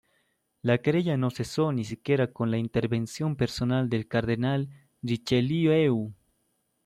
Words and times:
La 0.63 0.79
querella 0.79 1.15
no 1.15 1.29
cesó 1.29 1.71
ni 1.71 1.85
siquiera 1.85 2.33
con 2.33 2.49
la 2.49 2.57
intervención 2.57 3.35
personal 3.35 3.87
del 3.87 4.07
Cardenal 4.07 4.67
Richelieu. 5.03 6.11